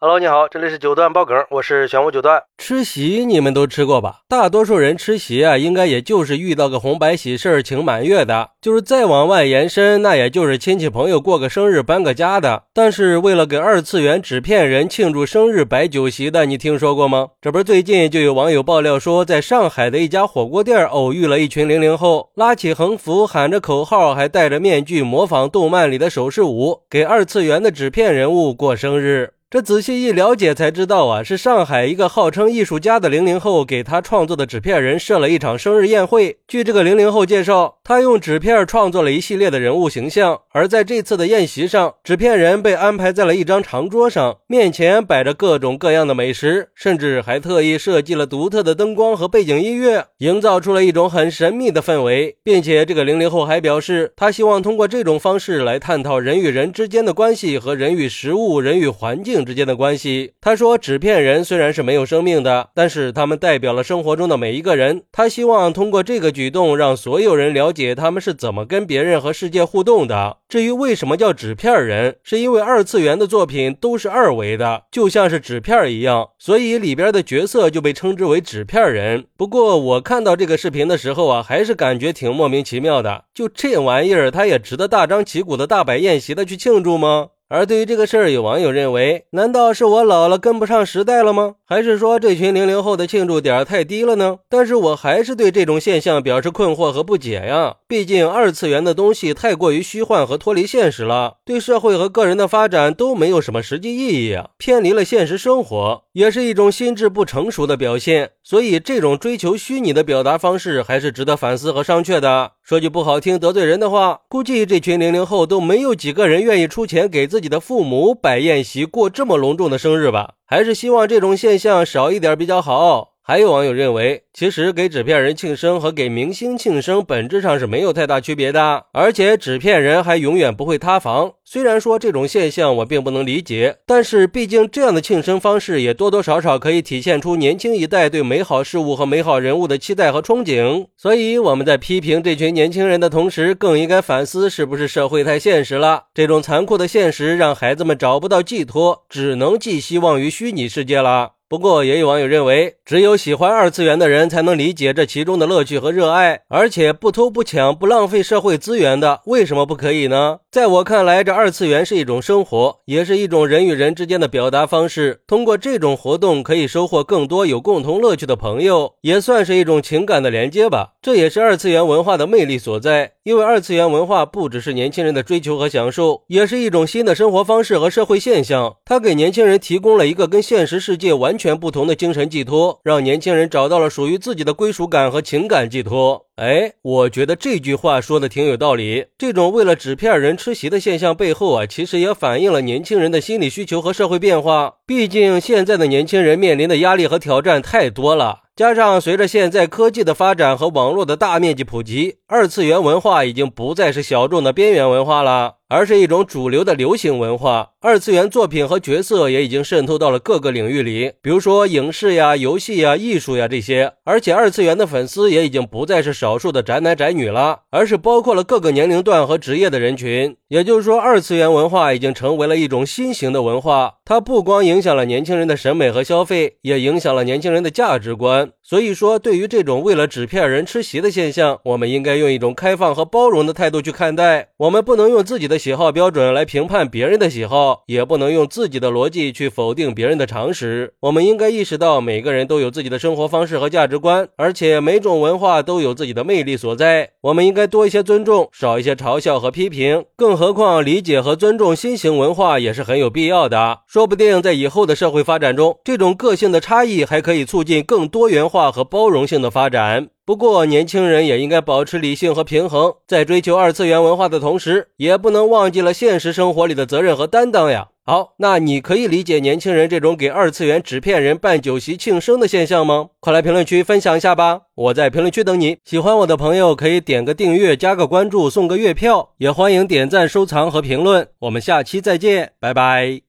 [0.00, 2.40] Hello，你好，这里是九段爆梗，我是玄武九段。
[2.56, 4.20] 吃席你们都吃过吧？
[4.28, 12.62] 大多数人吃席啊，应该也就是遇到个红白喜事儿请满月的，就是再往外延伸，那也就是亲戚朋友过个生日搬个家的。
[12.72, 17.30] 但是为了给二次元纸片人庆祝生日摆酒席的，你听说过吗？
[17.40, 29.32] 这不是最近就有网友爆料说，在上海的一家火锅店偶遇了一群零零后，拉起横幅，喊着口号，还戴着面具，模仿动漫里的手势舞，给二次元的纸片人物过生日。
[29.50, 36.36] 这仔细一了解才知道啊，是上海一个号称艺术家的零零后给他创作的纸片人设了一场生日宴会。
[36.46, 52.36] 据这个零零后介绍，他用纸片创作了一系列的人物形象，而在这次的宴席上，纸片人被安排在了一张长桌上，面前摆着各种各样的美食，甚至还特意设计了独特的灯光和背景音乐，营造出了一种很神秘的氛围。
[52.44, 59.37] 并且这个零零后还表示，他希望通过这种方式来探讨人与人之间的关系和人与食物、人与环境。
[59.44, 60.32] 之间的关系。
[60.40, 65.02] 他说：“纸片人虽然是没有生命的，但是他们代表了生活中的每一个人。
[65.12, 70.38] 他希望通过这个举动，让所有人了解他们是怎么跟别人和世界互动的。
[70.48, 79.26] 至于为什么叫纸片人，是因为二次元的作品都是二维的，就像是纸片一样，所以里边的角色就被称之为纸片人。
[79.36, 83.24] 不过我看到这个视频的时候啊，还是感觉挺莫名其妙的。
[83.34, 91.56] 就这玩意儿，他也值得大张旗鼓的大摆宴席的去庆祝吗？”而对于这个事儿，有网友认为，难道是我老了跟不上时代了吗？
[91.70, 94.38] 还是说这群零零后的庆祝点太低了呢？
[94.48, 97.76] 但是我还是对这种现象表示困惑和不解呀。
[97.86, 108.30] 毕竟二次元的东西太过于虚幻和脱离现实了，对社会和个人的发展都没有什么实际意义啊，偏离了现实生活，也是一种心智不成熟的表现。
[108.42, 112.52] 所以，这种追求虚拟的表达方式还是值得反思和商榷的。
[112.62, 120.36] 说句不好听、得罪人的话，估计这群零零后都没有几个人愿意出钱给自己的父母摆宴席、过这么隆重的生日吧？
[120.50, 123.17] 还是希望这种现象少一点比较好。
[123.28, 131.32] 还有网友认为，其实给纸片人庆生和给明星庆生本质上是没有太大区别的，而且纸片人还永远不会塌房。
[131.44, 140.86] 虽然说这种现象我并不能理解，但是毕竟这样的庆生方式也多多少少可以体现出年轻一代对美好事物和美好人物的期待和憧憬。
[140.96, 146.04] 所以我们在批评这群年轻人的同时，更应该反思是不是社会太现实了。
[146.14, 151.32] 这种残酷的现实让孩子们找不到寄托，只能寄希望于虚拟世界了。
[151.50, 160.40] 不过，也有网友认为，只有喜欢二次元的人才能理解这其中的乐趣和热爱，而且不偷不抢、不浪费社会资源的，为什么不可以呢？
[160.52, 165.22] 在我看来，这二次元是一种生活，也是一种人与人之间的表达方式。
[165.26, 170.96] 通过这种活动，可以收获更多有共同乐趣的朋友，也算是一种情感的连接吧。
[171.00, 173.12] 这也是二次元文化的魅力所在。
[173.22, 178.76] 因为二次元文化不只是年轻人的追求和享受，也是一种新的生活方式和社会现象。
[178.84, 186.26] 它给年轻人提供了一个跟现实世界完全不同的精神寄托，让年轻人找到了属于自己的归属感和情感寄托。
[186.36, 189.06] 哎，我觉得这句话说的挺有道理。
[189.16, 194.74] 这种为了纸片人吃席的现象背后啊，其实也反映了年轻人的心理需求和社会变化。
[194.86, 198.40] 毕竟现在的年轻人面临的压力和挑战太多了。
[198.56, 205.57] 加上随着现在科技的发展和网络的大面积普及，二次元文化已经不再是小众的边缘文化了。
[205.70, 213.92] 而是一种主流的流行文化，二次元作品和角色也已经渗透到了各个领域里，比如说影视呀、游戏呀、艺术呀这些。
[214.04, 220.34] 而且二次元的粉丝也已经不再是少数的宅男宅女了，而是包括了各个年龄段和职业的人群。
[220.48, 228.52] 也就是说，二次元文化已经成为了一种新型的文化，它不光影响了年轻人的审美和消费，也影响了年轻人的价值观。
[228.68, 234.48] 所以说，对于这种为了纸片人吃席的现象，我们应该用一种开放和包容的态度去看待。
[234.58, 235.58] 我们不能用自己的。
[235.58, 240.94] 喜好标准来评判别人的喜好，也不能用自己的逻辑去否定别人的常识。
[241.00, 247.10] 我们应该意识到，每个人都有自己的生活方式和价值观，而且每种文化都有自己的魅力所在。
[247.22, 250.04] 我们应该多一些尊重，少一些嘲笑和批评。
[250.16, 253.80] 更何况，理解和尊重新型文化也是很有必要的。
[253.88, 260.08] 说不定在以后的社会发展中，这种个性的差异还可以促进更多元化化和包容性的发展。
[260.26, 267.88] 不过，年轻人也应该保持理性和平衡，在追求二次元文化的同时，也不能忘记了现实生活里的责任和担当呀。
[268.04, 273.10] 好，那你可以理解年轻人这种给二次元纸片人办酒席庆生的现象吗？
[273.20, 275.76] 快来评论区分享一下吧，我在评论区等你。
[275.84, 281.28] 喜欢我的朋友可以点个订阅、加个关注、送个月票，也欢迎点赞、收藏和评论。
[281.38, 283.20] 我们下期再见，拜拜。